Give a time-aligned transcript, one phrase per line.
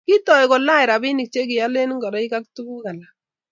[0.07, 3.11] kiitou kulany robini che kiolen ngoroik ak tuguk alak